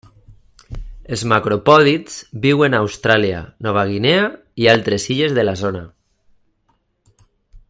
Els 1.15 1.23
macropòdids 1.33 2.15
viuen 2.47 2.77
a 2.77 2.81
Austràlia, 2.85 3.43
Nova 3.67 3.85
Guinea 3.93 4.27
i 4.65 4.69
altres 4.75 5.09
illes 5.17 5.37
de 5.41 5.49
la 5.49 5.59
zona. 5.65 5.87